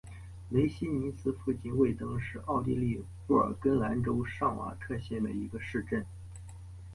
[0.49, 6.03] 雷希尼茨附近魏登是奥地利布尔根兰州上瓦特县的一个市镇。